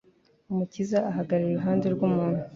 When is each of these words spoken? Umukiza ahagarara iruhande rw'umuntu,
Umukiza 0.51 0.97
ahagarara 1.09 1.49
iruhande 1.51 1.85
rw'umuntu, 1.93 2.41